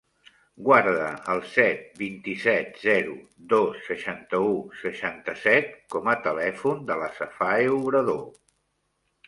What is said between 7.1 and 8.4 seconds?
Safae Obrador.